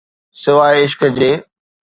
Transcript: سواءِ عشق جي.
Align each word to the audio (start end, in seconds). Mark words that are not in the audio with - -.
سواءِ 0.41 0.75
عشق 0.83 1.01
جي. 1.17 1.31